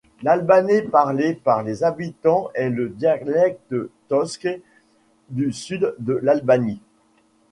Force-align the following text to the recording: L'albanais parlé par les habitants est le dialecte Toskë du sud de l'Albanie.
L'albanais 0.23 0.81
parlé 0.81 1.35
par 1.35 1.61
les 1.61 1.83
habitants 1.83 2.49
est 2.55 2.71
le 2.71 2.89
dialecte 2.89 3.75
Toskë 4.07 4.63
du 5.29 5.53
sud 5.53 5.93
de 5.99 6.13
l'Albanie. 6.23 6.81